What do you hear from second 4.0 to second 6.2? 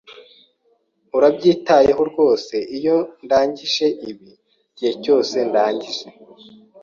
ibi igihe cyose ndangije?